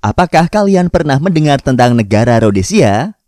Apakah 0.00 0.48
kalian 0.48 0.88
pernah 0.88 1.20
mendengar 1.20 1.60
tentang 1.60 1.92
negara 1.92 2.40
Rhodesia? 2.40 3.20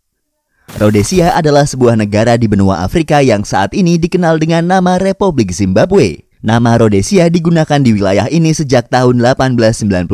Rhodesia 0.81 1.37
adalah 1.37 1.69
sebuah 1.69 2.01
negara 2.01 2.41
di 2.41 2.49
benua 2.49 2.81
Afrika 2.81 3.21
yang 3.21 3.45
saat 3.45 3.77
ini 3.77 4.01
dikenal 4.01 4.41
dengan 4.41 4.65
nama 4.65 4.97
Republik 4.97 5.53
Zimbabwe. 5.53 6.25
Nama 6.41 6.81
Rhodesia 6.81 7.29
digunakan 7.29 7.77
di 7.77 7.93
wilayah 7.93 8.25
ini 8.33 8.57
sejak 8.57 8.89
tahun 8.89 9.21
1895 9.21 10.09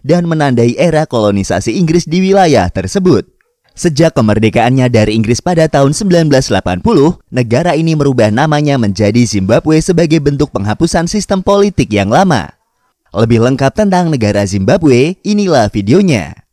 dan 0.00 0.22
menandai 0.24 0.72
era 0.80 1.04
kolonisasi 1.04 1.76
Inggris 1.76 2.08
di 2.08 2.32
wilayah 2.32 2.72
tersebut. 2.72 3.28
Sejak 3.76 4.16
kemerdekaannya 4.16 4.88
dari 4.88 5.12
Inggris 5.20 5.44
pada 5.44 5.68
tahun 5.68 5.92
1980, 5.92 6.80
negara 7.28 7.76
ini 7.76 7.92
merubah 7.92 8.32
namanya 8.32 8.80
menjadi 8.80 9.20
Zimbabwe 9.28 9.84
sebagai 9.84 10.16
bentuk 10.24 10.48
penghapusan 10.48 11.12
sistem 11.12 11.44
politik 11.44 11.92
yang 11.92 12.08
lama. 12.08 12.59
Lebih 13.10 13.42
lengkap 13.42 13.74
tentang 13.74 14.06
negara 14.06 14.46
Zimbabwe, 14.46 15.18
inilah 15.26 15.66
videonya. 15.66 16.46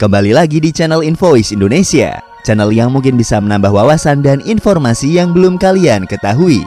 Kembali 0.00 0.32
lagi 0.32 0.64
di 0.64 0.72
channel 0.72 1.04
Invoice 1.04 1.52
Indonesia, 1.52 2.16
channel 2.48 2.72
yang 2.72 2.88
mungkin 2.88 3.20
bisa 3.20 3.36
menambah 3.36 3.68
wawasan 3.68 4.24
dan 4.24 4.40
informasi 4.48 5.12
yang 5.20 5.36
belum 5.36 5.60
kalian 5.60 6.08
ketahui. 6.08 6.64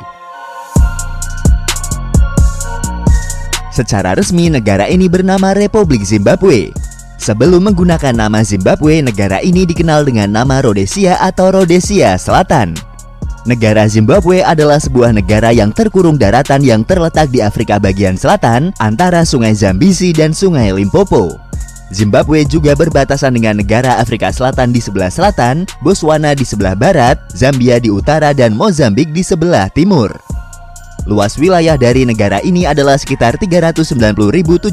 Secara 3.73 4.13
resmi, 4.13 4.53
negara 4.53 4.85
ini 4.85 5.09
bernama 5.09 5.57
Republik 5.57 6.05
Zimbabwe. 6.05 6.90
Sebelum 7.21 7.69
menggunakan 7.69 8.17
nama 8.17 8.41
Zimbabwe, 8.41 9.05
negara 9.05 9.45
ini 9.45 9.61
dikenal 9.61 10.09
dengan 10.09 10.33
nama 10.33 10.57
Rhodesia 10.57 11.21
atau 11.21 11.53
Rhodesia 11.53 12.17
Selatan. 12.17 12.73
Negara 13.45 13.85
Zimbabwe 13.85 14.41
adalah 14.41 14.81
sebuah 14.81 15.13
negara 15.13 15.53
yang 15.53 15.69
terkurung 15.69 16.17
daratan 16.17 16.65
yang 16.65 16.81
terletak 16.81 17.29
di 17.29 17.45
Afrika 17.45 17.77
bagian 17.77 18.17
selatan 18.17 18.73
antara 18.81 19.21
Sungai 19.21 19.53
Zambezi 19.53 20.17
dan 20.17 20.33
Sungai 20.33 20.73
Limpopo. 20.73 21.37
Zimbabwe 21.93 22.41
juga 22.41 22.73
berbatasan 22.73 23.37
dengan 23.37 23.61
negara 23.61 24.01
Afrika 24.01 24.33
Selatan 24.33 24.73
di 24.73 24.81
sebelah 24.81 25.13
selatan, 25.13 25.69
Botswana 25.85 26.33
di 26.33 26.41
sebelah 26.41 26.73
barat, 26.73 27.21
Zambia 27.37 27.77
di 27.77 27.93
utara, 27.93 28.33
dan 28.33 28.57
Mozambik 28.57 29.13
di 29.13 29.21
sebelah 29.21 29.69
timur. 29.69 30.40
Luas 31.09 31.33
wilayah 31.41 31.81
dari 31.81 32.05
negara 32.05 32.37
ini 32.45 32.69
adalah 32.69 32.93
sekitar 32.93 33.41
390.757 33.41 34.69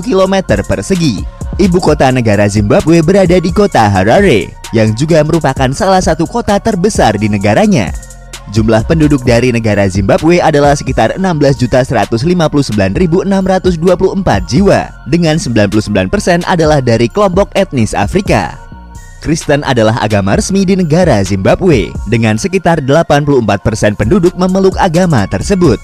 km 0.00 0.34
persegi. 0.64 1.20
Ibu 1.60 1.76
kota 1.76 2.08
negara 2.08 2.48
Zimbabwe 2.48 3.04
berada 3.04 3.36
di 3.36 3.52
kota 3.52 3.84
Harare, 3.84 4.48
yang 4.72 4.96
juga 4.96 5.20
merupakan 5.20 5.68
salah 5.76 6.00
satu 6.00 6.24
kota 6.24 6.56
terbesar 6.56 7.20
di 7.20 7.28
negaranya. 7.28 7.92
Jumlah 8.50 8.82
penduduk 8.88 9.22
dari 9.28 9.52
negara 9.52 9.84
Zimbabwe 9.92 10.40
adalah 10.40 10.72
sekitar 10.72 11.20
16.159.624 11.20 13.28
jiwa, 14.48 14.88
dengan 15.04 15.36
99% 15.36 16.48
adalah 16.48 16.80
dari 16.80 17.12
kelompok 17.12 17.52
etnis 17.52 17.92
Afrika. 17.92 18.69
Kristen 19.20 19.60
adalah 19.68 20.00
agama 20.00 20.34
resmi 20.40 20.64
di 20.64 20.72
negara 20.74 21.20
Zimbabwe 21.20 21.92
dengan 22.08 22.40
sekitar 22.40 22.80
84% 22.80 23.94
penduduk 23.94 24.32
memeluk 24.40 24.74
agama 24.80 25.28
tersebut. 25.28 25.76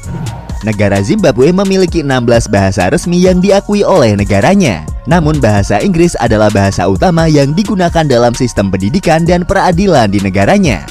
Negara 0.65 1.05
Zimbabwe 1.05 1.53
memiliki 1.53 2.01
16 2.01 2.49
bahasa 2.49 2.89
resmi 2.89 3.21
yang 3.21 3.45
diakui 3.45 3.85
oleh 3.85 4.17
negaranya. 4.17 4.89
Namun 5.05 5.39
bahasa 5.39 5.79
Inggris 5.85 6.17
adalah 6.19 6.49
bahasa 6.49 6.89
utama 6.89 7.29
yang 7.29 7.53
digunakan 7.53 8.03
dalam 8.09 8.33
sistem 8.33 8.73
pendidikan 8.73 9.23
dan 9.23 9.45
peradilan 9.45 10.11
di 10.11 10.19
negaranya. 10.19 10.89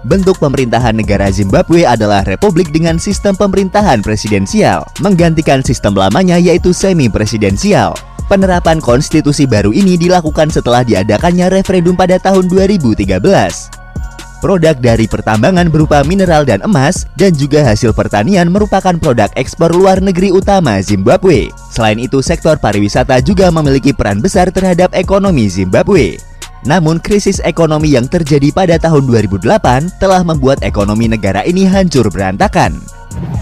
Bentuk 0.00 0.40
pemerintahan 0.40 0.96
negara 0.96 1.28
Zimbabwe 1.28 1.84
adalah 1.84 2.24
republik 2.24 2.72
dengan 2.72 2.96
sistem 2.96 3.36
pemerintahan 3.36 4.00
presidensial, 4.00 4.88
menggantikan 5.04 5.60
sistem 5.60 5.92
lamanya 5.92 6.40
yaitu 6.40 6.72
semi-presidensial. 6.72 7.92
Penerapan 8.30 8.78
konstitusi 8.78 9.42
baru 9.42 9.74
ini 9.74 9.98
dilakukan 9.98 10.54
setelah 10.54 10.86
diadakannya 10.86 11.50
referendum 11.50 11.98
pada 11.98 12.14
tahun 12.14 12.46
2013. 12.46 13.18
Produk 14.38 14.78
dari 14.78 15.10
pertambangan 15.10 15.66
berupa 15.66 16.06
mineral 16.06 16.46
dan 16.46 16.62
emas 16.62 17.10
dan 17.18 17.34
juga 17.34 17.66
hasil 17.66 17.90
pertanian 17.90 18.46
merupakan 18.46 18.94
produk 19.02 19.26
ekspor 19.34 19.74
luar 19.74 19.98
negeri 19.98 20.30
utama 20.30 20.78
Zimbabwe. 20.78 21.50
Selain 21.74 21.98
itu, 21.98 22.22
sektor 22.22 22.54
pariwisata 22.54 23.18
juga 23.18 23.50
memiliki 23.50 23.90
peran 23.90 24.22
besar 24.22 24.54
terhadap 24.54 24.94
ekonomi 24.94 25.50
Zimbabwe. 25.50 26.14
Namun 26.62 27.02
krisis 27.02 27.42
ekonomi 27.42 27.98
yang 27.98 28.06
terjadi 28.06 28.54
pada 28.54 28.78
tahun 28.78 29.10
2008 29.10 29.98
telah 29.98 30.22
membuat 30.22 30.62
ekonomi 30.62 31.10
negara 31.10 31.42
ini 31.42 31.66
hancur 31.66 32.06
berantakan. 32.14 32.78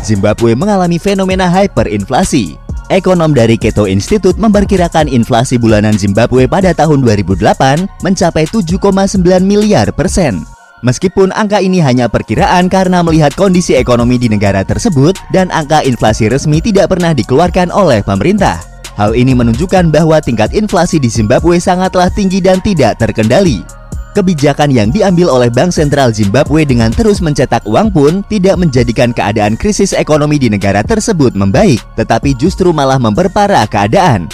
Zimbabwe 0.00 0.56
mengalami 0.56 0.96
fenomena 0.96 1.44
hyperinflasi 1.44 2.67
Ekonom 2.88 3.36
dari 3.36 3.60
Keto 3.60 3.84
Institute 3.84 4.40
memperkirakan 4.40 5.12
inflasi 5.12 5.60
bulanan 5.60 5.92
Zimbabwe 5.92 6.48
pada 6.48 6.72
tahun 6.72 7.04
2008 7.04 7.84
mencapai 8.00 8.48
7,9 8.48 9.20
miliar 9.44 9.92
persen. 9.92 10.48
Meskipun 10.80 11.28
angka 11.36 11.60
ini 11.60 11.84
hanya 11.84 12.08
perkiraan 12.08 12.72
karena 12.72 13.04
melihat 13.04 13.36
kondisi 13.36 13.76
ekonomi 13.76 14.16
di 14.16 14.32
negara 14.32 14.64
tersebut 14.64 15.20
dan 15.36 15.52
angka 15.52 15.84
inflasi 15.84 16.32
resmi 16.32 16.64
tidak 16.64 16.88
pernah 16.88 17.12
dikeluarkan 17.12 17.68
oleh 17.68 18.00
pemerintah. 18.00 18.56
Hal 18.96 19.12
ini 19.12 19.36
menunjukkan 19.36 19.92
bahwa 19.92 20.16
tingkat 20.24 20.56
inflasi 20.56 20.96
di 20.96 21.12
Zimbabwe 21.12 21.60
sangatlah 21.60 22.08
tinggi 22.08 22.40
dan 22.40 22.64
tidak 22.64 22.96
terkendali. 22.96 23.77
Kebijakan 24.16 24.72
yang 24.72 24.88
diambil 24.88 25.28
oleh 25.28 25.52
Bank 25.52 25.70
Sentral 25.76 26.16
Zimbabwe 26.16 26.64
dengan 26.64 26.88
terus 26.88 27.20
mencetak 27.20 27.62
uang 27.68 27.92
pun 27.92 28.24
tidak 28.32 28.56
menjadikan 28.56 29.12
keadaan 29.12 29.54
krisis 29.54 29.92
ekonomi 29.92 30.40
di 30.40 30.48
negara 30.48 30.80
tersebut 30.80 31.36
membaik, 31.36 31.78
tetapi 31.94 32.32
justru 32.32 32.72
malah 32.72 32.96
memperparah 32.96 33.68
keadaan. 33.68 34.26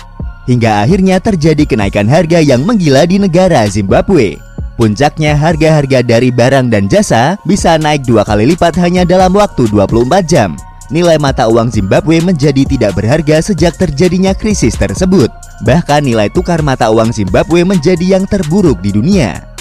Hingga 0.46 0.86
akhirnya 0.86 1.18
terjadi 1.18 1.66
kenaikan 1.66 2.06
harga 2.06 2.38
yang 2.38 2.62
menggila 2.62 3.02
di 3.08 3.18
negara 3.18 3.66
Zimbabwe. 3.66 4.38
Puncaknya 4.74 5.38
harga-harga 5.38 6.02
dari 6.02 6.34
barang 6.34 6.66
dan 6.70 6.90
jasa 6.90 7.38
bisa 7.46 7.78
naik 7.78 8.06
dua 8.06 8.26
kali 8.26 8.44
lipat 8.54 8.74
hanya 8.78 9.06
dalam 9.06 9.34
waktu 9.34 9.70
24 9.70 10.26
jam. 10.26 10.58
Nilai 10.92 11.16
mata 11.16 11.48
uang 11.48 11.72
Zimbabwe 11.72 12.20
menjadi 12.20 12.66
tidak 12.68 12.92
berharga 12.92 13.40
sejak 13.40 13.74
terjadinya 13.80 14.36
krisis 14.36 14.76
tersebut. 14.76 15.32
Bahkan 15.64 16.04
nilai 16.04 16.28
tukar 16.28 16.60
mata 16.60 16.92
uang 16.92 17.14
Zimbabwe 17.14 17.64
menjadi 17.64 18.18
yang 18.18 18.28
terburuk 18.28 18.84
di 18.84 18.92
dunia. 18.92 19.53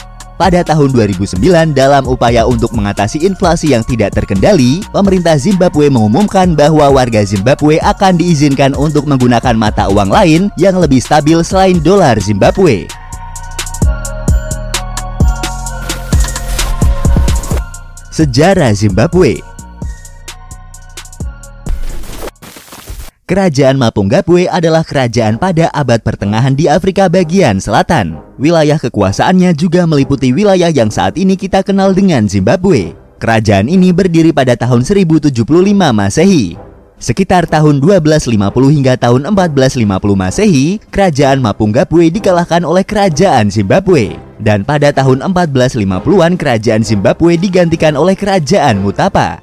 Pada 0.43 0.59
tahun 0.59 0.91
2009, 0.91 1.39
dalam 1.71 2.03
upaya 2.03 2.43
untuk 2.43 2.75
mengatasi 2.75 3.23
inflasi 3.23 3.71
yang 3.71 3.79
tidak 3.87 4.11
terkendali, 4.11 4.83
pemerintah 4.91 5.39
Zimbabwe 5.39 5.87
mengumumkan 5.87 6.51
bahwa 6.51 6.91
warga 6.91 7.23
Zimbabwe 7.23 7.79
akan 7.79 8.19
diizinkan 8.19 8.75
untuk 8.75 9.07
menggunakan 9.07 9.55
mata 9.55 9.87
uang 9.87 10.11
lain 10.11 10.51
yang 10.59 10.75
lebih 10.75 10.99
stabil 10.99 11.39
selain 11.47 11.79
dolar 11.79 12.19
Zimbabwe. 12.19 12.91
Sejarah 18.11 18.75
Zimbabwe 18.75 19.52
Kerajaan 23.23 23.79
Mapungubwe 23.79 24.51
adalah 24.51 24.83
kerajaan 24.83 25.39
pada 25.39 25.71
abad 25.71 26.03
pertengahan 26.03 26.51
di 26.59 26.67
Afrika 26.67 27.07
bagian 27.07 27.55
selatan. 27.55 28.19
Wilayah 28.35 28.75
kekuasaannya 28.75 29.55
juga 29.55 29.87
meliputi 29.87 30.35
wilayah 30.35 30.67
yang 30.67 30.91
saat 30.91 31.15
ini 31.15 31.39
kita 31.39 31.63
kenal 31.63 31.95
dengan 31.95 32.27
Zimbabwe. 32.27 32.91
Kerajaan 33.23 33.71
ini 33.71 33.95
berdiri 33.95 34.35
pada 34.35 34.59
tahun 34.59 34.83
1075 34.83 35.39
Masehi. 35.95 36.59
Sekitar 36.99 37.47
tahun 37.47 37.79
1250 37.79 38.35
hingga 38.75 38.99
tahun 38.99 39.23
1450 39.31 40.19
Masehi, 40.19 40.83
kerajaan 40.91 41.39
Mapungubwe 41.39 42.11
dikalahkan 42.11 42.67
oleh 42.67 42.83
kerajaan 42.83 43.47
Zimbabwe. 43.47 44.19
Dan 44.35 44.67
pada 44.67 44.91
tahun 44.91 45.23
1450-an 45.31 46.35
kerajaan 46.35 46.83
Zimbabwe 46.83 47.39
digantikan 47.39 47.95
oleh 47.95 48.19
kerajaan 48.19 48.83
Mutapa. 48.83 49.42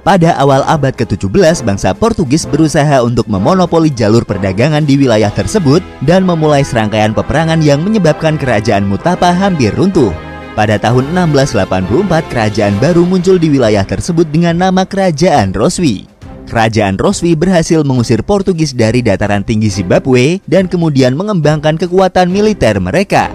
Pada 0.00 0.32
awal 0.40 0.64
abad 0.64 0.96
ke-17, 0.96 1.60
bangsa 1.60 1.92
Portugis 1.92 2.48
berusaha 2.48 3.04
untuk 3.04 3.28
memonopoli 3.28 3.92
jalur 3.92 4.24
perdagangan 4.24 4.80
di 4.80 4.96
wilayah 4.96 5.28
tersebut 5.28 5.84
dan 6.08 6.24
memulai 6.24 6.64
serangkaian 6.64 7.12
peperangan 7.12 7.60
yang 7.60 7.84
menyebabkan 7.84 8.40
kerajaan 8.40 8.88
Mutapa 8.88 9.28
hampir 9.28 9.76
runtuh. 9.76 10.08
Pada 10.56 10.80
tahun 10.80 11.12
1684, 11.12 12.32
kerajaan 12.32 12.74
baru 12.80 13.04
muncul 13.04 13.36
di 13.36 13.52
wilayah 13.52 13.84
tersebut 13.84 14.24
dengan 14.32 14.56
nama 14.56 14.88
Kerajaan 14.88 15.52
Roswi. 15.52 16.08
Kerajaan 16.48 16.96
Roswi 16.96 17.36
berhasil 17.36 17.84
mengusir 17.84 18.24
Portugis 18.24 18.72
dari 18.72 19.04
dataran 19.04 19.44
tinggi 19.44 19.68
Zimbabwe 19.68 20.40
dan 20.48 20.66
kemudian 20.66 21.12
mengembangkan 21.12 21.76
kekuatan 21.76 22.32
militer 22.32 22.80
mereka. 22.80 23.30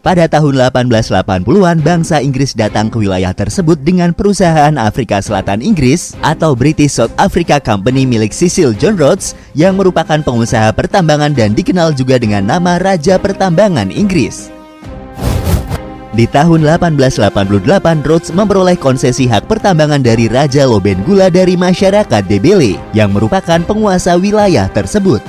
Pada 0.00 0.24
tahun 0.24 0.56
1880-an, 0.72 1.84
bangsa 1.84 2.24
Inggris 2.24 2.56
datang 2.56 2.88
ke 2.88 3.04
wilayah 3.04 3.36
tersebut 3.36 3.76
dengan 3.84 4.16
perusahaan 4.16 4.72
Afrika 4.80 5.20
Selatan 5.20 5.60
Inggris 5.60 6.16
atau 6.24 6.56
British 6.56 6.96
South 6.96 7.12
Africa 7.20 7.60
Company 7.60 8.08
milik 8.08 8.32
Cecil 8.32 8.72
John 8.80 8.96
Rhodes 8.96 9.36
yang 9.52 9.76
merupakan 9.76 10.16
pengusaha 10.24 10.72
pertambangan 10.72 11.36
dan 11.36 11.52
dikenal 11.52 11.92
juga 11.92 12.16
dengan 12.16 12.48
nama 12.48 12.80
Raja 12.80 13.20
Pertambangan 13.20 13.92
Inggris. 13.92 14.48
Di 16.16 16.24
tahun 16.24 16.64
1888, 16.64 18.00
Rhodes 18.00 18.32
memperoleh 18.32 18.80
konsesi 18.80 19.28
hak 19.28 19.52
pertambangan 19.52 20.00
dari 20.00 20.32
Raja 20.32 20.64
Lobengula 20.64 21.28
dari 21.28 21.60
masyarakat 21.60 22.24
Debele 22.24 22.80
yang 22.96 23.12
merupakan 23.12 23.60
penguasa 23.68 24.16
wilayah 24.16 24.64
tersebut. 24.72 25.20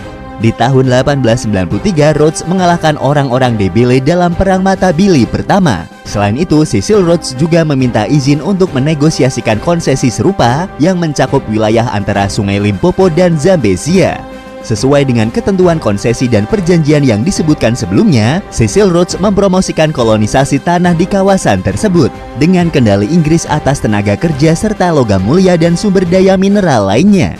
Di 0.41 0.49
tahun 0.57 0.89
1893, 0.89 2.17
Rhodes 2.17 2.41
mengalahkan 2.49 2.97
orang-orang 2.97 3.53
Debele 3.61 4.01
dalam 4.01 4.33
Perang 4.33 4.65
Mata 4.65 4.89
Billy 4.89 5.29
pertama. 5.29 5.85
Selain 6.01 6.33
itu, 6.33 6.65
Cecil 6.65 7.05
Rhodes 7.05 7.37
juga 7.37 7.61
meminta 7.61 8.09
izin 8.09 8.41
untuk 8.41 8.73
menegosiasikan 8.73 9.61
konsesi 9.61 10.09
serupa 10.09 10.65
yang 10.81 10.97
mencakup 10.97 11.45
wilayah 11.45 11.85
antara 11.93 12.25
Sungai 12.25 12.57
Limpopo 12.57 13.05
dan 13.13 13.37
Zambezia. 13.37 14.17
Sesuai 14.65 15.05
dengan 15.05 15.29
ketentuan 15.29 15.77
konsesi 15.77 16.25
dan 16.25 16.49
perjanjian 16.49 17.05
yang 17.05 17.21
disebutkan 17.21 17.77
sebelumnya, 17.77 18.41
Cecil 18.49 18.89
Rhodes 18.89 19.21
mempromosikan 19.21 19.93
kolonisasi 19.93 20.57
tanah 20.65 20.97
di 20.97 21.05
kawasan 21.05 21.61
tersebut 21.61 22.09
dengan 22.41 22.73
kendali 22.73 23.05
Inggris 23.13 23.45
atas 23.45 23.81
tenaga 23.81 24.17
kerja 24.17 24.57
serta 24.57 24.89
logam 24.89 25.21
mulia 25.21 25.53
dan 25.53 25.77
sumber 25.77 26.01
daya 26.09 26.33
mineral 26.33 26.89
lainnya. 26.89 27.37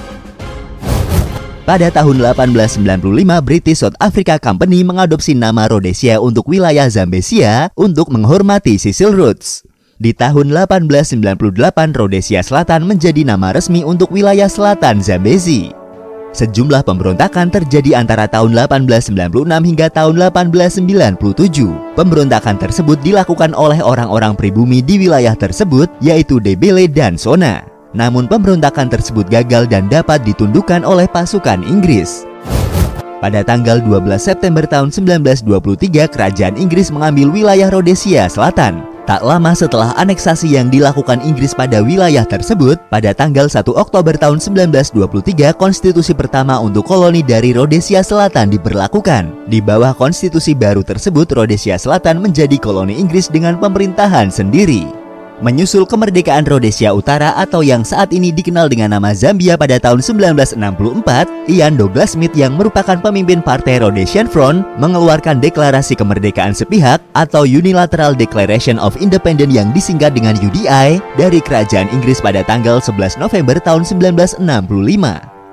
Pada 1.71 1.87
tahun 1.87 2.19
1895, 2.35 2.99
British 3.47 3.79
South 3.79 3.95
Africa 4.03 4.35
Company 4.35 4.83
mengadopsi 4.83 5.31
nama 5.31 5.71
Rhodesia 5.71 6.19
untuk 6.19 6.51
wilayah 6.51 6.83
Zambezia 6.91 7.71
untuk 7.79 8.11
menghormati 8.11 8.75
Cecil 8.75 9.15
Rhodes. 9.15 9.63
Di 9.95 10.11
tahun 10.11 10.51
1898, 10.51 11.95
Rhodesia 11.95 12.43
Selatan 12.43 12.83
menjadi 12.83 13.23
nama 13.23 13.55
resmi 13.55 13.87
untuk 13.87 14.11
wilayah 14.11 14.51
selatan 14.51 14.99
Zambezi. 14.99 15.71
Sejumlah 16.35 16.83
pemberontakan 16.83 17.47
terjadi 17.47 18.03
antara 18.03 18.27
tahun 18.27 18.51
1896 18.51 19.63
hingga 19.63 19.87
tahun 19.87 20.27
1897. 20.27 21.95
Pemberontakan 21.95 22.59
tersebut 22.59 22.99
dilakukan 22.99 23.55
oleh 23.55 23.79
orang-orang 23.79 24.35
pribumi 24.35 24.83
di 24.83 25.07
wilayah 25.07 25.39
tersebut, 25.39 25.87
yaitu 26.03 26.43
Debele 26.43 26.91
dan 26.91 27.15
Sona. 27.15 27.63
Namun 27.91 28.27
pemberontakan 28.31 28.87
tersebut 28.87 29.27
gagal 29.27 29.67
dan 29.67 29.91
dapat 29.91 30.23
ditundukkan 30.23 30.87
oleh 30.87 31.07
pasukan 31.11 31.59
Inggris. 31.67 32.23
Pada 33.21 33.45
tanggal 33.45 33.77
12 33.85 34.17
September 34.17 34.65
tahun 34.65 34.89
1923, 34.89 36.09
kerajaan 36.09 36.57
Inggris 36.57 36.89
mengambil 36.89 37.29
wilayah 37.29 37.69
Rhodesia 37.69 38.25
Selatan. 38.25 38.81
Tak 39.05 39.21
lama 39.21 39.53
setelah 39.53 39.93
aneksasi 39.97 40.57
yang 40.57 40.73
dilakukan 40.73 41.21
Inggris 41.21 41.53
pada 41.53 41.85
wilayah 41.85 42.25
tersebut, 42.25 42.81
pada 42.89 43.13
tanggal 43.13 43.45
1 43.45 43.61
Oktober 43.77 44.17
tahun 44.17 44.41
1923, 44.41 45.53
konstitusi 45.53 46.17
pertama 46.17 46.57
untuk 46.57 46.89
koloni 46.89 47.21
dari 47.21 47.53
Rhodesia 47.53 48.01
Selatan 48.01 48.49
diberlakukan. 48.49 49.51
Di 49.51 49.61
bawah 49.61 49.93
konstitusi 49.93 50.57
baru 50.57 50.81
tersebut, 50.81 51.29
Rhodesia 51.33 51.77
Selatan 51.77 52.25
menjadi 52.25 52.57
koloni 52.57 52.97
Inggris 52.97 53.29
dengan 53.29 53.61
pemerintahan 53.61 54.33
sendiri 54.33 55.00
menyusul 55.41 55.89
kemerdekaan 55.89 56.45
Rhodesia 56.45 56.93
Utara 56.93 57.33
atau 57.35 57.65
yang 57.65 57.81
saat 57.81 58.13
ini 58.13 58.29
dikenal 58.29 58.69
dengan 58.69 58.93
nama 58.95 59.11
Zambia 59.11 59.57
pada 59.57 59.81
tahun 59.81 59.99
1964, 59.99 60.55
Ian 61.49 61.75
Douglas 61.75 62.13
Smith 62.13 62.31
yang 62.37 62.55
merupakan 62.55 63.01
pemimpin 63.01 63.41
Partai 63.41 63.81
Rhodesian 63.81 64.29
Front 64.29 64.63
mengeluarkan 64.77 65.41
deklarasi 65.41 65.97
kemerdekaan 65.97 66.53
sepihak 66.53 67.01
atau 67.17 67.43
Unilateral 67.43 68.13
Declaration 68.13 68.77
of 68.77 68.93
Independence 69.01 69.51
yang 69.51 69.73
disingkat 69.73 70.13
dengan 70.13 70.37
UDI 70.37 71.01
dari 71.17 71.41
Kerajaan 71.41 71.89
Inggris 71.89 72.21
pada 72.21 72.45
tanggal 72.45 72.77
11 72.79 73.17
November 73.17 73.57
tahun 73.57 73.83
1965. 73.83 74.45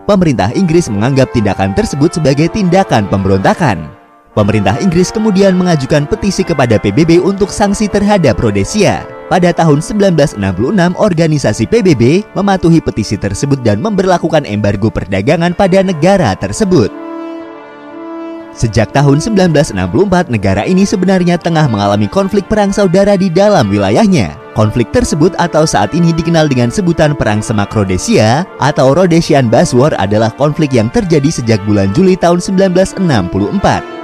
Pemerintah 0.08 0.49
Inggris 0.56 0.88
menganggap 0.88 1.32
tindakan 1.32 1.76
tersebut 1.76 2.17
sebagai 2.17 2.49
tindakan 2.52 3.08
pemberontakan. 3.08 3.88
Pemerintah 4.32 4.79
Inggris 4.79 5.11
kemudian 5.11 5.58
mengajukan 5.58 6.06
petisi 6.06 6.46
kepada 6.46 6.79
PBB 6.79 7.19
untuk 7.19 7.50
sanksi 7.50 7.90
terhadap 7.90 8.38
Rhodesia. 8.38 9.18
Pada 9.28 9.52
tahun 9.52 9.84
1966, 9.84 10.40
organisasi 10.96 11.69
PBB 11.69 12.25
mematuhi 12.32 12.80
petisi 12.80 13.20
tersebut 13.20 13.60
dan 13.60 13.76
memberlakukan 13.76 14.48
embargo 14.48 14.88
perdagangan 14.88 15.52
pada 15.52 15.84
negara 15.84 16.32
tersebut. 16.32 16.88
Sejak 18.56 18.88
tahun 18.96 19.20
1964, 19.20 20.32
negara 20.32 20.64
ini 20.64 20.88
sebenarnya 20.88 21.36
tengah 21.36 21.69
mengalami 21.69 22.08
konflik 22.08 22.48
perang 22.48 22.72
saudara 22.72 23.20
di 23.20 23.28
dalam 23.28 23.69
wilayahnya. 23.69 24.32
Konflik 24.56 24.90
tersebut 24.96 25.36
atau 25.36 25.69
saat 25.69 25.92
ini 25.92 26.10
dikenal 26.10 26.48
dengan 26.48 26.72
sebutan 26.72 27.12
Perang 27.12 27.44
Semak 27.44 27.70
Rhodesia 27.76 28.48
atau 28.58 28.96
Rhodesian 28.96 29.52
Bas 29.52 29.76
War 29.76 29.92
adalah 30.00 30.32
konflik 30.34 30.72
yang 30.72 30.88
terjadi 30.88 31.28
sejak 31.28 31.60
bulan 31.69 31.92
Juli 31.92 32.16
tahun 32.16 32.40
1964. 32.40 33.98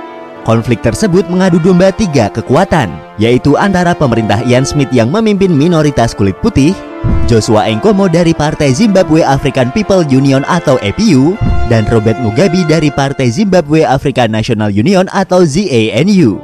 Konflik 0.44 0.84
tersebut 0.84 1.24
mengadu 1.32 1.56
domba 1.56 1.88
tiga 1.88 2.28
kekuatan, 2.28 2.92
yaitu 3.16 3.56
antara 3.56 3.96
pemerintah 3.96 4.44
Ian 4.44 4.68
Smith 4.68 4.92
yang 4.92 5.08
memimpin 5.08 5.48
minoritas 5.48 6.12
kulit 6.12 6.36
putih, 6.44 6.76
Joshua 7.24 7.64
Nkomo 7.72 8.12
dari 8.12 8.36
Partai 8.36 8.76
Zimbabwe 8.76 9.24
African 9.24 9.72
People 9.72 10.04
Union 10.04 10.44
atau 10.44 10.76
APU, 10.84 11.32
dan 11.72 11.88
Robert 11.88 12.20
Mugabe 12.20 12.60
dari 12.68 12.92
Partai 12.92 13.32
Zimbabwe 13.32 13.88
African 13.88 14.28
National 14.28 14.68
Union 14.68 15.08
atau 15.16 15.48
ZANU. 15.48 16.36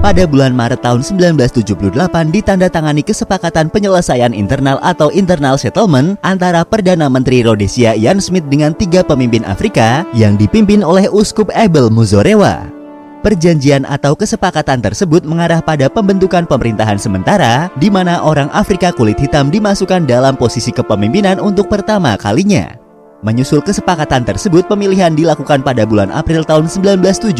Pada 0.00 0.24
bulan 0.24 0.56
Maret 0.56 0.80
tahun 0.80 1.04
1978 1.04 1.92
ditandatangani 2.32 3.04
kesepakatan 3.04 3.68
penyelesaian 3.68 4.32
internal 4.32 4.80
atau 4.80 5.12
internal 5.12 5.60
settlement 5.60 6.16
antara 6.24 6.64
Perdana 6.64 7.12
Menteri 7.12 7.44
Rhodesia 7.44 7.92
Ian 7.92 8.16
Smith 8.16 8.48
dengan 8.48 8.72
tiga 8.72 9.04
pemimpin 9.04 9.44
Afrika 9.44 10.08
yang 10.16 10.40
dipimpin 10.40 10.80
oleh 10.80 11.04
Uskup 11.12 11.52
Abel 11.52 11.92
Muzorewa. 11.92 12.79
Perjanjian 13.20 13.84
atau 13.84 14.16
kesepakatan 14.16 14.80
tersebut 14.80 15.28
mengarah 15.28 15.60
pada 15.60 15.92
pembentukan 15.92 16.48
pemerintahan 16.48 16.96
sementara 16.96 17.68
di 17.76 17.92
mana 17.92 18.24
orang 18.24 18.48
Afrika 18.48 18.88
kulit 18.96 19.20
hitam 19.20 19.52
dimasukkan 19.52 20.08
dalam 20.08 20.40
posisi 20.40 20.72
kepemimpinan 20.72 21.36
untuk 21.36 21.68
pertama 21.68 22.16
kalinya. 22.16 22.80
Menyusul 23.20 23.60
kesepakatan 23.60 24.24
tersebut, 24.24 24.64
pemilihan 24.64 25.12
dilakukan 25.12 25.60
pada 25.60 25.84
bulan 25.84 26.08
April 26.08 26.40
tahun 26.48 26.64
1979. 26.64 27.36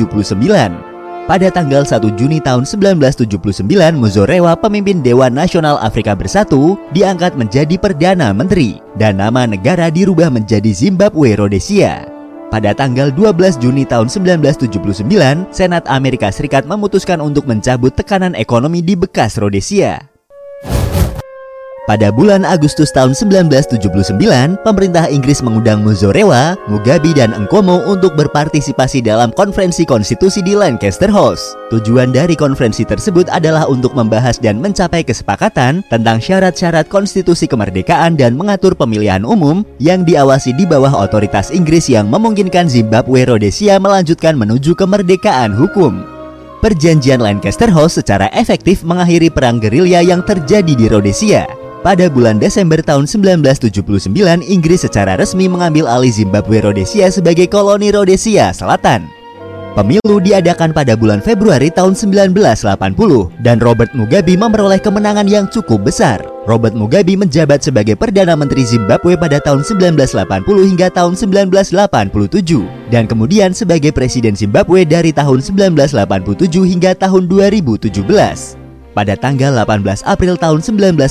Pada 1.24 1.48
tanggal 1.48 1.88
1 1.88 2.12
Juni 2.20 2.44
tahun 2.44 2.68
1979, 2.68 3.64
Muzorewa, 3.96 4.52
pemimpin 4.60 5.00
Dewan 5.00 5.32
Nasional 5.32 5.80
Afrika 5.80 6.12
Bersatu, 6.12 6.76
diangkat 6.92 7.40
menjadi 7.40 7.80
Perdana 7.80 8.36
Menteri 8.36 8.84
dan 9.00 9.16
nama 9.16 9.48
negara 9.48 9.88
dirubah 9.88 10.28
menjadi 10.28 10.68
Zimbabwe 10.74 11.38
Rhodesia. 11.40 12.09
Pada 12.50 12.74
tanggal 12.74 13.14
12 13.14 13.62
Juni 13.62 13.86
tahun 13.86 14.10
1979, 14.10 15.06
Senat 15.54 15.86
Amerika 15.86 16.34
Serikat 16.34 16.66
memutuskan 16.66 17.22
untuk 17.22 17.46
mencabut 17.46 17.94
tekanan 17.94 18.34
ekonomi 18.34 18.82
di 18.82 18.98
bekas 18.98 19.38
Rhodesia. 19.38 20.09
Pada 21.90 22.14
bulan 22.14 22.46
Agustus 22.46 22.94
tahun 22.94 23.18
1979, 23.18 24.14
pemerintah 24.62 25.10
Inggris 25.10 25.42
mengundang 25.42 25.82
Muzorewa, 25.82 26.54
Mugabe, 26.70 27.10
dan 27.10 27.34
Nkomo 27.34 27.82
untuk 27.82 28.14
berpartisipasi 28.14 29.02
dalam 29.02 29.34
konferensi 29.34 29.82
konstitusi 29.82 30.38
di 30.38 30.54
Lancaster 30.54 31.10
House. 31.10 31.58
Tujuan 31.74 32.14
dari 32.14 32.38
konferensi 32.38 32.86
tersebut 32.86 33.26
adalah 33.26 33.66
untuk 33.66 33.98
membahas 33.98 34.38
dan 34.38 34.62
mencapai 34.62 35.02
kesepakatan 35.02 35.82
tentang 35.90 36.22
syarat-syarat 36.22 36.86
konstitusi 36.86 37.50
kemerdekaan 37.50 38.14
dan 38.14 38.38
mengatur 38.38 38.78
pemilihan 38.78 39.26
umum 39.26 39.66
yang 39.82 40.06
diawasi 40.06 40.54
di 40.54 40.70
bawah 40.70 40.94
otoritas 40.94 41.50
Inggris 41.50 41.90
yang 41.90 42.06
memungkinkan 42.06 42.70
Zimbabwe 42.70 43.26
Rhodesia 43.26 43.82
melanjutkan 43.82 44.38
menuju 44.38 44.78
kemerdekaan 44.78 45.58
hukum. 45.58 46.06
Perjanjian 46.62 47.18
Lancaster 47.18 47.66
House 47.74 47.98
secara 47.98 48.30
efektif 48.30 48.86
mengakhiri 48.86 49.26
perang 49.26 49.58
gerilya 49.58 50.06
yang 50.06 50.22
terjadi 50.22 50.70
di 50.78 50.86
Rhodesia. 50.86 51.59
Pada 51.80 52.12
bulan 52.12 52.36
Desember 52.36 52.76
tahun 52.84 53.08
1979, 53.08 54.12
Inggris 54.44 54.84
secara 54.84 55.16
resmi 55.16 55.48
mengambil 55.48 55.88
alih 55.88 56.12
Zimbabwe 56.12 56.60
Rhodesia 56.60 57.08
sebagai 57.08 57.48
koloni 57.48 57.88
Rhodesia 57.88 58.52
Selatan. 58.52 59.08
Pemilu 59.72 60.20
diadakan 60.20 60.76
pada 60.76 60.92
bulan 60.92 61.24
Februari 61.24 61.72
tahun 61.72 61.96
1980 61.96 62.36
dan 63.40 63.56
Robert 63.64 63.96
Mugabe 63.96 64.36
memperoleh 64.36 64.76
kemenangan 64.76 65.24
yang 65.24 65.48
cukup 65.48 65.88
besar. 65.88 66.20
Robert 66.44 66.76
Mugabe 66.76 67.16
menjabat 67.16 67.64
sebagai 67.64 67.96
Perdana 67.96 68.36
Menteri 68.36 68.68
Zimbabwe 68.68 69.16
pada 69.16 69.40
tahun 69.40 69.64
1980 69.64 70.20
hingga 70.68 70.92
tahun 70.92 71.16
1987 71.16 72.92
dan 72.92 73.08
kemudian 73.08 73.56
sebagai 73.56 73.96
Presiden 73.96 74.36
Zimbabwe 74.36 74.84
dari 74.84 75.16
tahun 75.16 75.40
1987 75.40 75.96
hingga 76.60 76.92
tahun 76.92 77.24
2017. 77.24 78.59
Pada 79.00 79.16
tanggal 79.16 79.56
18 79.56 80.04
April 80.04 80.36
tahun 80.36 80.60
1980, 80.60 81.08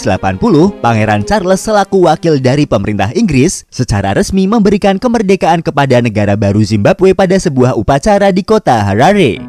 Pangeran 0.77 1.25
Charles 1.25 1.57
selaku 1.57 2.05
wakil 2.05 2.37
dari 2.37 2.69
pemerintah 2.69 3.09
Inggris 3.17 3.65
secara 3.73 4.13
resmi 4.13 4.45
memberikan 4.45 5.01
kemerdekaan 5.01 5.65
kepada 5.65 5.97
negara 5.97 6.37
baru 6.37 6.61
Zimbabwe 6.61 7.17
pada 7.17 7.33
sebuah 7.41 7.73
upacara 7.73 8.29
di 8.29 8.45
kota 8.45 8.85
Harare. 8.85 9.41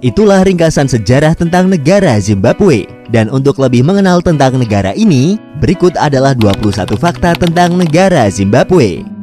Itulah 0.00 0.40
ringkasan 0.40 0.88
sejarah 0.88 1.36
tentang 1.36 1.68
negara 1.68 2.16
Zimbabwe. 2.24 2.88
Dan 3.12 3.28
untuk 3.28 3.60
lebih 3.60 3.84
mengenal 3.84 4.24
tentang 4.24 4.56
negara 4.56 4.96
ini, 4.96 5.36
berikut 5.60 5.92
adalah 6.00 6.32
21 6.32 6.96
fakta 6.96 7.36
tentang 7.36 7.76
negara 7.76 8.32
Zimbabwe. 8.32 9.19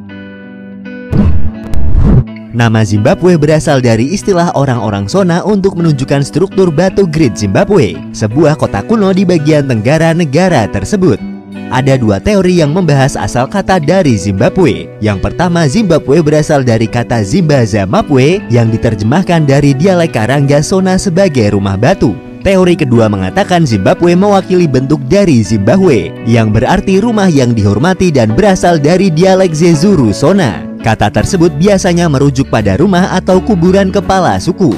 Nama 2.57 2.81
Zimbabwe 2.81 3.37
berasal 3.37 3.85
dari 3.85 4.17
istilah 4.17 4.49
orang-orang 4.57 5.05
Sona 5.05 5.45
untuk 5.45 5.77
menunjukkan 5.77 6.25
struktur 6.25 6.73
batu 6.73 7.05
grid 7.05 7.37
Zimbabwe, 7.37 7.93
sebuah 8.17 8.57
kota 8.57 8.81
kuno 8.81 9.13
di 9.13 9.29
bagian 9.29 9.69
tenggara 9.69 10.09
negara 10.17 10.65
tersebut. 10.65 11.21
Ada 11.69 12.01
dua 12.01 12.17
teori 12.17 12.57
yang 12.57 12.73
membahas 12.73 13.13
asal 13.13 13.45
kata 13.45 13.77
dari 13.77 14.17
Zimbabwe. 14.17 14.89
Yang 15.05 15.29
pertama, 15.29 15.69
Zimbabwe 15.69 16.17
berasal 16.25 16.65
dari 16.65 16.89
kata 16.89 17.21
Zimbaza 17.21 17.85
Mapwe 17.85 18.41
yang 18.49 18.73
diterjemahkan 18.73 19.45
dari 19.45 19.77
dialek 19.77 20.17
Karangga 20.17 20.65
Sona 20.65 20.97
sebagai 20.97 21.53
rumah 21.53 21.77
batu. 21.77 22.17
Teori 22.41 22.73
kedua 22.73 23.05
mengatakan 23.05 23.69
Zimbabwe 23.69 24.17
mewakili 24.17 24.65
bentuk 24.65 24.97
dari 25.05 25.45
Zimbabwe, 25.45 26.09
yang 26.25 26.49
berarti 26.49 27.05
rumah 27.05 27.29
yang 27.29 27.53
dihormati 27.53 28.09
dan 28.09 28.33
berasal 28.33 28.81
dari 28.81 29.13
dialek 29.13 29.53
Zezuru 29.53 30.09
Sona. 30.09 30.66
Kata 30.87 31.11
tersebut 31.11 31.51
biasanya 31.59 32.07
merujuk 32.07 32.47
pada 32.47 32.79
rumah 32.79 33.11
atau 33.11 33.43
kuburan 33.43 33.91
kepala 33.91 34.39
suku. 34.39 34.71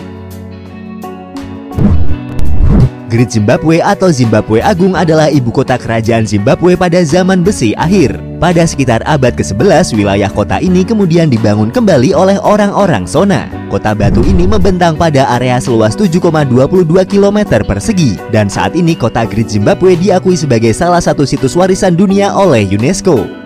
Great 3.14 3.30
Zimbabwe 3.30 3.78
atau 3.78 4.10
Zimbabwe 4.10 4.58
Agung 4.58 4.98
adalah 4.98 5.30
ibu 5.30 5.54
kota 5.54 5.78
kerajaan 5.78 6.26
Zimbabwe 6.26 6.74
pada 6.74 7.06
zaman 7.06 7.46
besi 7.46 7.78
akhir. 7.78 8.18
Pada 8.42 8.66
sekitar 8.66 9.06
abad 9.06 9.38
ke-11, 9.38 9.94
wilayah 9.94 10.34
kota 10.34 10.58
ini 10.58 10.82
kemudian 10.82 11.30
dibangun 11.30 11.70
kembali 11.70 12.18
oleh 12.18 12.42
orang-orang 12.42 13.06
Sona. 13.06 13.46
Kota 13.70 13.94
batu 13.94 14.26
ini 14.26 14.50
membentang 14.50 14.98
pada 14.98 15.30
area 15.38 15.62
seluas 15.62 15.94
7,22 15.94 16.90
km 17.06 17.38
persegi 17.70 18.18
dan 18.34 18.50
saat 18.50 18.74
ini 18.74 18.98
kota 18.98 19.30
Great 19.30 19.54
Zimbabwe 19.54 19.94
diakui 19.94 20.34
sebagai 20.34 20.74
salah 20.74 21.06
satu 21.06 21.22
situs 21.22 21.54
warisan 21.54 21.94
dunia 21.94 22.34
oleh 22.34 22.66
UNESCO. 22.66 23.39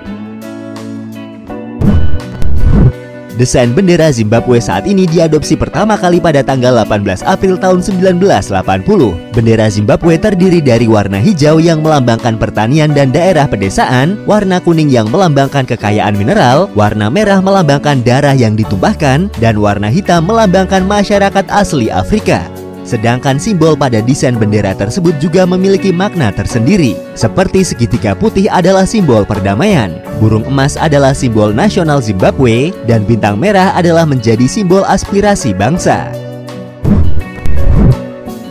Desain 3.34 3.74
bendera 3.74 4.14
Zimbabwe 4.14 4.62
saat 4.62 4.86
ini 4.86 5.10
diadopsi 5.10 5.58
pertama 5.58 5.98
kali 5.98 6.22
pada 6.22 6.46
tanggal 6.46 6.86
18 6.86 7.26
April 7.26 7.58
tahun 7.58 7.82
1980. 7.82 9.34
Bendera 9.34 9.66
Zimbabwe 9.74 10.22
terdiri 10.22 10.62
dari 10.62 10.86
warna 10.86 11.18
hijau 11.18 11.58
yang 11.58 11.82
melambangkan 11.82 12.38
pertanian 12.38 12.94
dan 12.94 13.10
daerah 13.10 13.50
pedesaan, 13.50 14.22
warna 14.30 14.62
kuning 14.62 14.94
yang 14.94 15.10
melambangkan 15.10 15.66
kekayaan 15.66 16.14
mineral, 16.14 16.70
warna 16.78 17.10
merah 17.10 17.42
melambangkan 17.42 18.06
darah 18.06 18.38
yang 18.38 18.54
ditumpahkan, 18.54 19.34
dan 19.42 19.58
warna 19.58 19.90
hitam 19.90 20.30
melambangkan 20.30 20.86
masyarakat 20.86 21.50
asli 21.50 21.90
Afrika. 21.90 22.53
Sedangkan 22.84 23.40
simbol 23.40 23.80
pada 23.80 24.04
desain 24.04 24.36
bendera 24.36 24.76
tersebut 24.76 25.16
juga 25.24 25.48
memiliki 25.48 25.90
makna 25.96 26.30
tersendiri. 26.36 27.00
Seperti 27.16 27.64
segitiga 27.64 28.12
putih 28.16 28.52
adalah 28.52 28.84
simbol 28.84 29.24
perdamaian, 29.24 30.04
burung 30.20 30.44
emas 30.46 30.76
adalah 30.76 31.16
simbol 31.16 31.56
nasional 31.56 32.04
Zimbabwe, 32.04 32.76
dan 32.86 33.08
bintang 33.08 33.40
merah 33.40 33.72
adalah 33.74 34.04
menjadi 34.04 34.46
simbol 34.46 34.84
aspirasi 34.84 35.56
bangsa. 35.56 36.12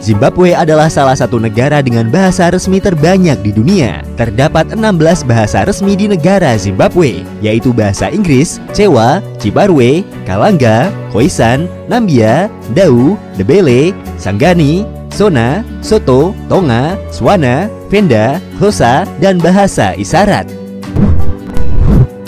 Zimbabwe 0.02 0.50
adalah 0.50 0.90
salah 0.90 1.14
satu 1.14 1.38
negara 1.38 1.78
dengan 1.78 2.10
bahasa 2.10 2.50
resmi 2.50 2.82
terbanyak 2.82 3.38
di 3.38 3.54
dunia. 3.54 4.02
Terdapat 4.18 4.74
16 4.74 5.22
bahasa 5.22 5.62
resmi 5.62 5.94
di 5.94 6.10
negara 6.10 6.58
Zimbabwe, 6.58 7.22
yaitu 7.38 7.70
bahasa 7.70 8.10
Inggris, 8.10 8.58
Cewa, 8.74 9.22
Cibarwe, 9.38 10.02
Kalanga, 10.26 10.90
Khoisan, 11.14 11.70
Nambia, 11.86 12.50
Dau, 12.74 13.14
Debele, 13.38 13.94
Sanggani, 14.18 14.82
Sona, 15.14 15.62
Soto, 15.78 16.34
Tonga, 16.50 16.98
Swana, 17.14 17.70
Venda, 17.86 18.42
Hosa, 18.58 19.06
dan 19.22 19.38
bahasa 19.38 19.94
isyarat. 19.94 20.61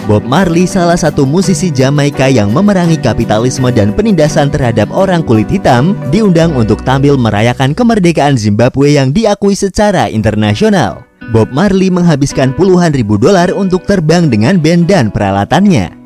Bob 0.05 0.21
Marley 0.29 0.69
salah 0.69 1.01
satu 1.01 1.25
musisi 1.25 1.73
Jamaika 1.73 2.29
yang 2.29 2.53
memerangi 2.53 3.01
kapitalisme 3.01 3.73
dan 3.73 3.97
penindasan 3.97 4.53
terhadap 4.53 4.93
orang 4.93 5.25
kulit 5.25 5.49
hitam 5.49 5.97
diundang 6.13 6.53
untuk 6.53 6.85
tampil 6.85 7.17
merayakan 7.17 7.73
kemerdekaan 7.73 8.37
Zimbabwe 8.37 9.01
yang 9.01 9.17
diakui 9.17 9.57
secara 9.57 10.13
internasional. 10.13 11.09
Bob 11.33 11.49
Marley 11.57 11.89
menghabiskan 11.89 12.53
puluhan 12.53 12.93
ribu 12.93 13.17
dolar 13.17 13.49
untuk 13.57 13.89
terbang 13.89 14.29
dengan 14.29 14.61
band 14.61 14.85
dan 14.93 15.09
peralatannya 15.09 16.04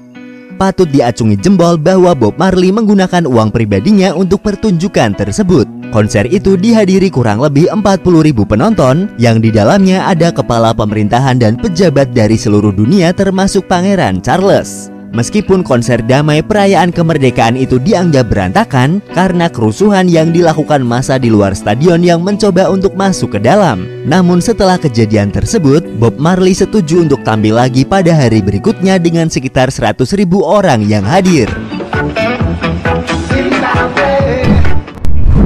patut 0.59 0.91
diacungi 0.91 1.38
jempol 1.38 1.79
bahwa 1.79 2.19
Bob 2.19 2.35
Marley 2.35 2.75
menggunakan 2.75 3.23
uang 3.31 3.55
pribadinya 3.55 4.11
untuk 4.19 4.43
pertunjukan 4.43 5.15
tersebut. 5.15 5.71
Konser 5.95 6.27
itu 6.27 6.59
dihadiri 6.59 7.09
kurang 7.09 7.38
lebih 7.38 7.71
40 7.71 8.27
ribu 8.27 8.43
penonton 8.43 9.07
yang 9.23 9.38
di 9.38 9.55
dalamnya 9.55 10.05
ada 10.11 10.35
kepala 10.35 10.75
pemerintahan 10.75 11.38
dan 11.38 11.55
pejabat 11.55 12.11
dari 12.11 12.35
seluruh 12.35 12.75
dunia 12.75 13.15
termasuk 13.15 13.71
Pangeran 13.71 14.19
Charles. 14.19 14.98
Meskipun 15.09 15.65
konser 15.65 16.05
damai 16.05 16.45
perayaan 16.45 16.93
kemerdekaan 16.93 17.57
itu 17.57 17.81
dianggap 17.81 18.29
berantakan 18.29 19.00
karena 19.17 19.49
kerusuhan 19.49 20.05
yang 20.05 20.31
dilakukan 20.37 20.85
masa 20.85 21.17
di 21.17 21.33
luar 21.33 21.57
stadion 21.57 22.05
yang 22.05 22.21
mencoba 22.21 22.69
untuk 22.69 22.93
masuk 22.93 23.37
ke 23.37 23.41
dalam. 23.41 23.88
Namun 24.05 24.45
setelah 24.45 24.77
kejadian 24.77 25.33
tersebut, 25.33 25.81
Bob 25.97 26.21
Marley 26.21 26.53
setuju 26.53 27.00
untuk 27.00 27.25
tampil 27.25 27.57
lagi 27.57 27.88
pada 27.88 28.12
hari 28.12 28.45
berikutnya 28.45 29.00
dengan 29.00 29.33
sekitar 29.33 29.73
100 29.73 30.05
ribu 30.12 30.45
orang 30.45 30.85
yang 30.85 31.03
hadir. 31.09 31.49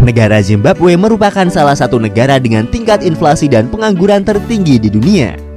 Negara 0.03 0.43
Zimbabwe 0.43 0.99
merupakan 0.99 1.47
salah 1.47 1.79
satu 1.79 2.03
negara 2.03 2.43
dengan 2.43 2.67
tingkat 2.67 3.07
inflasi 3.07 3.47
dan 3.47 3.71
pengangguran 3.71 4.27
tertinggi 4.27 4.83
di 4.83 4.91
dunia. 4.91 5.52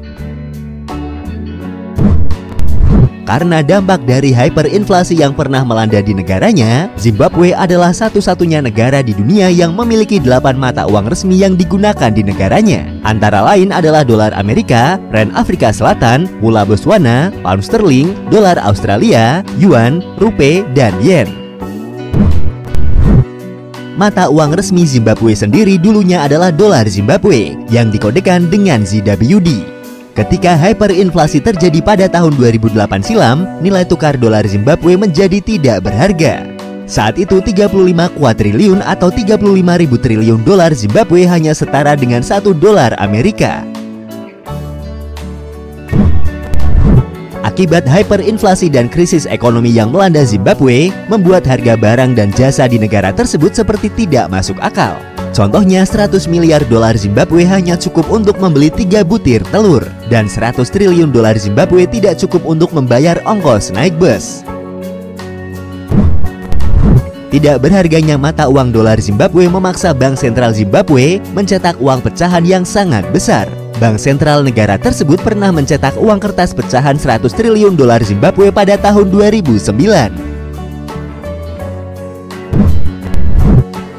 Karena 3.25 3.65
dampak 3.65 4.05
dari 4.05 4.29
hyperinflasi 4.29 5.17
yang 5.17 5.34
pernah 5.34 5.65
melanda 5.65 5.98
di 5.98 6.13
negaranya, 6.13 6.94
Zimbabwe 6.94 7.58
adalah 7.58 7.89
satu-satunya 7.89 8.62
negara 8.62 9.01
di 9.01 9.17
dunia 9.17 9.50
yang 9.50 9.74
memiliki 9.74 10.22
delapan 10.22 10.53
mata 10.53 10.86
uang 10.86 11.10
resmi 11.10 11.41
yang 11.41 11.58
digunakan 11.58 12.13
di 12.13 12.22
negaranya. 12.22 12.86
Antara 13.01 13.41
lain 13.41 13.74
adalah 13.74 14.05
dolar 14.05 14.29
Amerika, 14.38 15.01
Rand 15.10 15.34
Afrika 15.34 15.74
Selatan, 15.74 16.29
Mula 16.38 16.70
Botswana, 16.70 17.34
Pound 17.41 17.65
Sterling, 17.65 18.13
dolar 18.29 18.62
Australia, 18.62 19.41
Yuan, 19.58 20.05
Rupiah, 20.22 20.62
dan 20.77 20.94
Yen. 21.01 21.25
Mata 23.98 24.29
uang 24.29 24.53
resmi 24.53 24.86
Zimbabwe 24.86 25.34
sendiri 25.34 25.82
dulunya 25.82 26.22
adalah 26.22 26.53
dolar 26.53 26.86
Zimbabwe 26.86 27.58
yang 27.74 27.89
dikodekan 27.89 28.53
dengan 28.53 28.86
ZWD. 28.86 29.75
Ketika 30.15 30.55
hyperinflasi 30.55 31.43
terjadi 31.43 31.84
pada 31.84 32.07
tahun 32.07 32.39
2008 32.39 33.03
silam, 33.03 33.43
nilai 33.60 33.84
tukar 33.84 34.15
dolar 34.15 34.48
Zimbabwe 34.48 34.95
menjadi 34.95 35.43
tidak 35.43 35.84
berharga. 35.84 36.55
Saat 36.88 37.19
itu 37.19 37.43
35 37.43 37.67
kuadriliun 38.15 38.79
atau 38.79 39.12
35 39.12 39.43
ribu 39.75 40.00
triliun 40.00 40.39
dolar 40.48 40.72
Zimbabwe 40.72 41.27
hanya 41.27 41.51
setara 41.51 42.00
dengan 42.00 42.24
1 42.24 42.48
dolar 42.55 42.95
Amerika. 42.95 43.67
Akibat 47.43 47.84
hyperinflasi 47.84 48.72
dan 48.72 48.88
krisis 48.88 49.27
ekonomi 49.27 49.75
yang 49.75 49.91
melanda 49.91 50.24
Zimbabwe, 50.24 50.95
membuat 51.12 51.43
harga 51.43 51.75
barang 51.75 52.15
dan 52.15 52.31
jasa 52.31 52.72
di 52.72 52.79
negara 52.79 53.12
tersebut 53.12 53.51
seperti 53.51 53.91
tidak 53.91 54.31
masuk 54.31 54.55
akal. 54.63 54.95
Contohnya 55.36 55.84
100 55.84 56.32
miliar 56.32 56.63
dolar 56.72 56.96
Zimbabwe 56.96 57.44
hanya 57.44 57.75
cukup 57.75 58.08
untuk 58.08 58.39
membeli 58.39 58.72
3 58.72 59.04
butir 59.04 59.44
telur 59.51 59.84
dan 60.08 60.32
100 60.32 60.63
triliun 60.63 61.12
dolar 61.12 61.36
Zimbabwe 61.36 61.84
tidak 61.84 62.15
cukup 62.24 62.48
untuk 62.48 62.72
membayar 62.72 63.20
ongkos 63.27 63.75
naik 63.75 63.92
bus. 64.00 64.48
Tidak 67.36 67.60
berharganya 67.60 68.15
mata 68.15 68.48
uang 68.48 68.72
dolar 68.72 68.96
Zimbabwe 69.04 69.51
memaksa 69.51 69.92
Bank 69.92 70.15
Sentral 70.15 70.56
Zimbabwe 70.56 71.20
mencetak 71.36 71.75
uang 71.84 72.00
pecahan 72.00 72.48
yang 72.48 72.63
sangat 72.63 73.04
besar. 73.12 73.51
Bank 73.75 74.00
sentral 74.00 74.39
negara 74.39 74.80
tersebut 74.80 75.20
pernah 75.20 75.51
mencetak 75.51 76.00
uang 76.00 76.15
kertas 76.15 76.56
pecahan 76.56 76.96
100 76.96 77.27
triliun 77.27 77.75
dolar 77.75 78.00
Zimbabwe 78.08 78.56
pada 78.56 78.80
tahun 78.80 79.12
2009. 79.12 80.35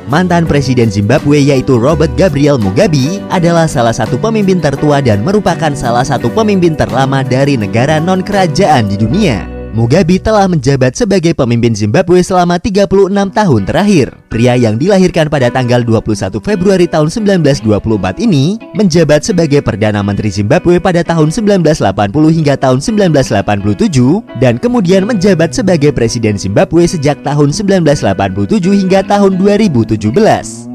Mantan 0.06 0.46
Presiden 0.46 0.86
Zimbabwe 0.86 1.42
yaitu 1.42 1.82
Robert 1.82 2.14
Gabriel 2.14 2.62
Mugabe 2.62 3.18
adalah 3.26 3.66
salah 3.66 3.90
satu 3.90 4.14
pemimpin 4.22 4.62
tertua 4.62 5.02
dan 5.02 5.26
merupakan 5.26 5.74
salah 5.74 6.06
satu 6.06 6.30
pemimpin 6.30 6.78
terlama 6.78 7.26
dari 7.26 7.58
negara 7.58 7.98
non-kerajaan 7.98 8.86
di 8.86 8.94
dunia. 9.02 9.55
Mugabe 9.76 10.16
telah 10.16 10.48
menjabat 10.48 10.96
sebagai 10.96 11.36
pemimpin 11.36 11.76
Zimbabwe 11.76 12.24
selama 12.24 12.56
36 12.56 13.12
tahun 13.12 13.62
terakhir. 13.68 14.08
Pria 14.32 14.56
yang 14.56 14.80
dilahirkan 14.80 15.28
pada 15.28 15.52
tanggal 15.52 15.84
21 15.84 16.40
Februari 16.40 16.88
tahun 16.88 17.12
1924 17.12 18.24
ini 18.24 18.56
menjabat 18.72 19.28
sebagai 19.28 19.60
Perdana 19.60 20.00
Menteri 20.00 20.32
Zimbabwe 20.32 20.80
pada 20.80 21.04
tahun 21.04 21.28
1980 21.28 21.92
hingga 22.08 22.56
tahun 22.56 22.80
1987 22.80 24.40
dan 24.40 24.56
kemudian 24.56 25.04
menjabat 25.04 25.52
sebagai 25.52 25.92
Presiden 25.92 26.40
Zimbabwe 26.40 26.88
sejak 26.88 27.20
tahun 27.20 27.52
1987 27.52 28.80
hingga 28.80 29.04
tahun 29.04 29.36
2017. 29.36 30.65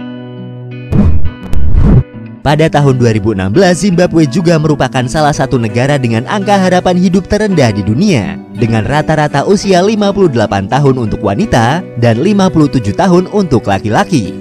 Pada 2.42 2.66
tahun 2.74 2.98
2016, 2.98 3.54
Zimbabwe 3.78 4.26
juga 4.26 4.58
merupakan 4.58 5.06
salah 5.06 5.30
satu 5.30 5.62
negara 5.62 6.02
dengan 6.02 6.26
angka 6.26 6.58
harapan 6.58 6.98
hidup 6.98 7.30
terendah 7.30 7.70
di 7.70 7.86
dunia 7.86 8.34
dengan 8.58 8.82
rata-rata 8.82 9.46
usia 9.46 9.78
58 9.78 10.34
tahun 10.66 10.96
untuk 10.98 11.22
wanita 11.22 11.86
dan 12.02 12.18
57 12.18 12.98
tahun 12.98 13.30
untuk 13.30 13.70
laki-laki. 13.70 14.34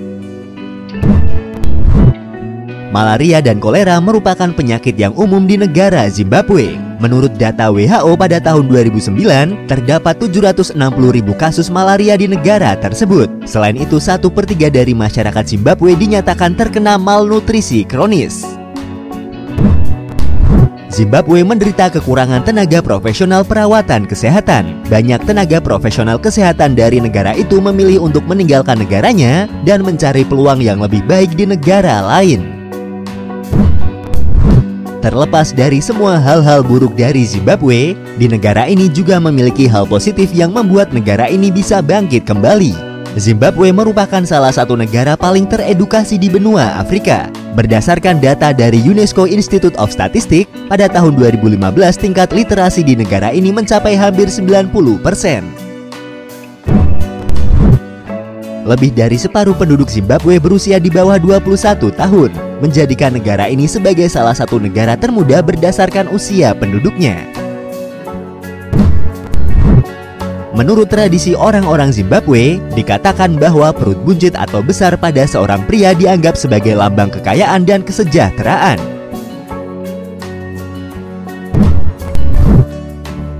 Malaria 2.88 3.45
dan 3.45 3.61
kolera 3.61 4.00
merupakan 4.00 4.49
penyakit 4.49 4.97
yang 4.97 5.12
umum 5.12 5.45
di 5.45 5.61
negara 5.61 6.09
Zimbabwe. 6.09 6.90
Menurut 7.00 7.33
data 7.40 7.73
WHO 7.73 8.12
pada 8.21 8.37
tahun 8.37 8.69
2009, 8.69 9.64
terdapat 9.64 10.21
760 10.21 10.76
ribu 11.16 11.33
kasus 11.33 11.73
malaria 11.73 12.12
di 12.21 12.28
negara 12.28 12.76
tersebut. 12.76 13.49
Selain 13.49 13.73
itu, 13.73 13.97
satu 13.97 14.28
per 14.28 14.45
tiga 14.45 14.69
dari 14.69 14.92
masyarakat 14.92 15.49
Zimbabwe 15.49 15.97
dinyatakan 15.97 16.52
terkena 16.52 17.00
malnutrisi 17.00 17.88
kronis. 17.88 18.45
Zimbabwe 20.92 21.40
menderita 21.40 21.88
kekurangan 21.88 22.45
tenaga 22.45 22.85
profesional 22.85 23.49
perawatan 23.49 24.04
kesehatan. 24.04 24.85
Banyak 24.92 25.25
tenaga 25.25 25.57
profesional 25.57 26.21
kesehatan 26.21 26.76
dari 26.76 27.00
negara 27.00 27.33
itu 27.33 27.64
memilih 27.64 28.04
untuk 28.04 28.28
meninggalkan 28.28 28.76
negaranya 28.76 29.49
dan 29.64 29.80
mencari 29.80 30.26
peluang 30.28 30.61
yang 30.61 30.85
lebih 30.85 31.00
baik 31.09 31.33
di 31.33 31.49
negara 31.49 32.04
lain. 32.04 32.60
Terlepas 35.00 35.57
dari 35.57 35.80
semua 35.80 36.21
hal-hal 36.21 36.61
buruk 36.61 36.92
dari 36.92 37.25
Zimbabwe, 37.25 37.97
di 38.21 38.28
negara 38.28 38.69
ini 38.69 38.85
juga 38.92 39.16
memiliki 39.16 39.64
hal 39.64 39.88
positif 39.88 40.28
yang 40.37 40.52
membuat 40.52 40.92
negara 40.92 41.25
ini 41.25 41.49
bisa 41.49 41.80
bangkit 41.80 42.28
kembali. 42.28 42.76
Zimbabwe 43.16 43.73
merupakan 43.73 44.21
salah 44.28 44.52
satu 44.52 44.76
negara 44.76 45.16
paling 45.16 45.49
teredukasi 45.49 46.21
di 46.21 46.28
benua 46.28 46.76
Afrika. 46.76 47.33
Berdasarkan 47.57 48.21
data 48.21 48.52
dari 48.52 48.76
UNESCO 48.85 49.25
Institute 49.25 49.75
of 49.80 49.88
Statistics, 49.88 50.52
pada 50.69 50.85
tahun 50.85 51.16
2015 51.16 51.57
tingkat 51.97 52.28
literasi 52.37 52.85
di 52.85 52.92
negara 52.92 53.33
ini 53.33 53.57
mencapai 53.57 53.97
hampir 53.97 54.28
90 54.28 54.69
persen. 55.00 55.70
Lebih 58.61 58.93
dari 58.93 59.17
separuh 59.17 59.57
penduduk 59.57 59.88
Zimbabwe 59.88 60.37
berusia 60.37 60.76
di 60.76 60.93
bawah 60.93 61.17
21 61.17 61.81
tahun 61.97 62.31
menjadikan 62.61 63.17
negara 63.17 63.49
ini 63.49 63.64
sebagai 63.64 64.05
salah 64.12 64.37
satu 64.37 64.61
negara 64.61 65.00
termuda 65.00 65.40
berdasarkan 65.40 66.12
usia 66.12 66.52
penduduknya. 66.52 67.25
Menurut 70.52 70.93
tradisi 70.93 71.33
orang-orang 71.33 71.88
Zimbabwe, 71.88 72.61
dikatakan 72.76 73.40
bahwa 73.40 73.73
perut 73.73 73.97
buncit 74.05 74.37
atau 74.37 74.61
besar 74.61 74.93
pada 75.00 75.25
seorang 75.25 75.64
pria 75.64 75.97
dianggap 75.97 76.37
sebagai 76.37 76.76
lambang 76.76 77.09
kekayaan 77.09 77.64
dan 77.64 77.81
kesejahteraan. 77.81 79.00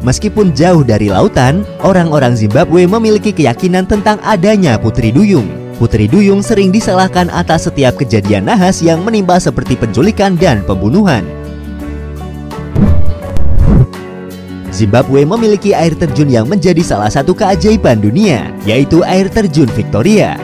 Meskipun 0.00 0.57
jauh 0.57 0.80
dari 0.80 1.12
lautan, 1.12 1.61
orang-orang 1.85 2.33
Zimbabwe 2.33 2.88
memiliki 2.88 3.37
keyakinan 3.37 3.85
tentang 3.85 4.16
adanya 4.25 4.80
putri 4.80 5.12
duyung. 5.12 5.61
Putri 5.80 6.04
Duyung 6.04 6.45
sering 6.45 6.69
disalahkan 6.69 7.33
atas 7.33 7.64
setiap 7.64 7.97
kejadian 7.97 8.45
nahas 8.45 8.85
yang 8.85 9.00
menimpa 9.00 9.40
seperti 9.40 9.80
penculikan 9.80 10.37
dan 10.37 10.61
pembunuhan. 10.69 11.25
Zimbabwe 14.69 15.25
memiliki 15.25 15.73
air 15.73 15.97
terjun 15.97 16.28
yang 16.28 16.45
menjadi 16.45 16.85
salah 16.85 17.09
satu 17.09 17.33
keajaiban 17.33 17.97
dunia, 17.97 18.52
yaitu 18.69 19.00
air 19.09 19.33
terjun 19.33 19.73
Victoria. 19.73 20.37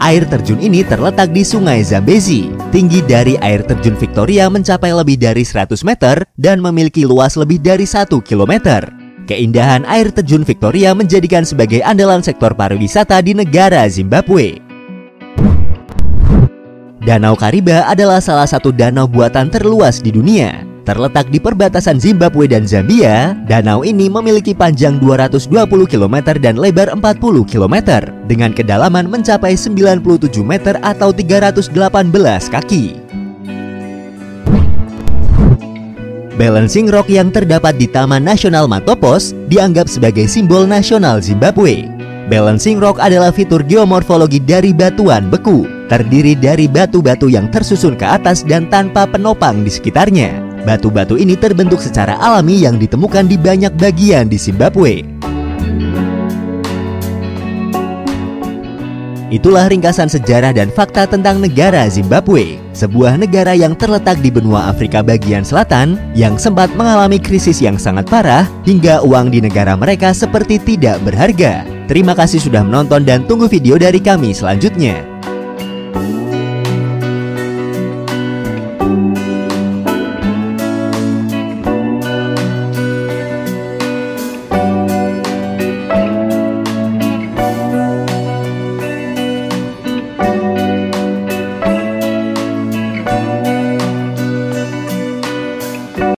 Air 0.00 0.24
terjun 0.24 0.64
ini 0.64 0.80
terletak 0.80 1.28
di 1.28 1.44
Sungai 1.44 1.84
Zambezi. 1.84 2.59
Tinggi 2.70 3.02
dari 3.02 3.34
air 3.42 3.66
terjun 3.66 3.98
Victoria 3.98 4.46
mencapai 4.46 4.94
lebih 4.94 5.18
dari 5.18 5.42
100 5.42 5.82
meter 5.82 6.22
dan 6.38 6.62
memiliki 6.62 7.02
luas 7.02 7.34
lebih 7.34 7.58
dari 7.58 7.82
1 7.82 8.06
km. 8.22 8.86
Keindahan 9.26 9.82
air 9.90 10.14
terjun 10.14 10.46
Victoria 10.46 10.94
menjadikan 10.94 11.42
sebagai 11.42 11.82
andalan 11.82 12.22
sektor 12.22 12.54
pariwisata 12.54 13.18
di 13.26 13.34
negara 13.34 13.82
Zimbabwe. 13.90 14.62
Danau 17.02 17.34
Kariba 17.34 17.90
adalah 17.90 18.22
salah 18.22 18.46
satu 18.46 18.70
danau 18.70 19.10
buatan 19.10 19.50
terluas 19.50 19.98
di 19.98 20.14
dunia. 20.14 20.69
Terletak 20.90 21.30
di 21.30 21.38
perbatasan 21.38 22.02
Zimbabwe 22.02 22.50
dan 22.50 22.66
Zambia, 22.66 23.38
danau 23.46 23.86
ini 23.86 24.10
memiliki 24.10 24.50
panjang 24.50 24.98
220 24.98 25.46
km 25.86 26.34
dan 26.42 26.58
lebar 26.58 26.90
40 26.90 27.46
km 27.46 27.76
dengan 28.26 28.50
kedalaman 28.50 29.06
mencapai 29.06 29.54
97 29.54 30.02
meter 30.42 30.82
atau 30.82 31.14
318 31.14 31.70
kaki. 32.50 32.98
Balancing 36.34 36.90
Rock 36.90 37.06
yang 37.06 37.30
terdapat 37.30 37.78
di 37.78 37.86
Taman 37.86 38.26
Nasional 38.26 38.66
Matopos 38.66 39.30
dianggap 39.46 39.86
sebagai 39.86 40.26
simbol 40.26 40.66
nasional 40.66 41.22
Zimbabwe. 41.22 41.86
Balancing 42.26 42.82
Rock 42.82 42.98
adalah 42.98 43.30
fitur 43.30 43.62
geomorfologi 43.62 44.42
dari 44.42 44.74
batuan 44.74 45.30
beku 45.30 45.70
terdiri 45.86 46.34
dari 46.34 46.66
batu-batu 46.66 47.30
yang 47.30 47.46
tersusun 47.46 47.94
ke 47.94 48.06
atas 48.06 48.42
dan 48.42 48.66
tanpa 48.66 49.06
penopang 49.06 49.62
di 49.62 49.70
sekitarnya. 49.70 50.49
Batu-batu 50.64 51.16
ini 51.16 51.40
terbentuk 51.40 51.80
secara 51.80 52.20
alami 52.20 52.60
yang 52.62 52.76
ditemukan 52.76 53.24
di 53.24 53.40
banyak 53.40 53.72
bagian 53.80 54.28
di 54.28 54.36
Zimbabwe. 54.36 55.20
Itulah 59.30 59.70
ringkasan 59.70 60.10
sejarah 60.10 60.50
dan 60.50 60.74
fakta 60.74 61.06
tentang 61.06 61.38
negara 61.38 61.86
Zimbabwe, 61.86 62.58
sebuah 62.74 63.14
negara 63.14 63.54
yang 63.54 63.78
terletak 63.78 64.18
di 64.18 64.26
benua 64.26 64.74
Afrika 64.74 65.06
bagian 65.06 65.46
selatan 65.46 65.94
yang 66.18 66.34
sempat 66.34 66.66
mengalami 66.74 67.22
krisis 67.22 67.62
yang 67.62 67.78
sangat 67.78 68.10
parah 68.10 68.50
hingga 68.66 69.06
uang 69.06 69.30
di 69.30 69.38
negara 69.38 69.78
mereka 69.78 70.10
seperti 70.10 70.58
tidak 70.58 70.98
berharga. 71.06 71.62
Terima 71.86 72.18
kasih 72.18 72.42
sudah 72.42 72.66
menonton 72.66 73.06
dan 73.06 73.22
tunggu 73.22 73.46
video 73.46 73.78
dari 73.78 74.02
kami 74.02 74.34
selanjutnya. 74.34 75.09